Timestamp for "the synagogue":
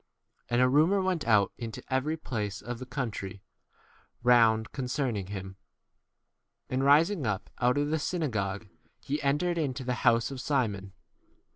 7.91-8.67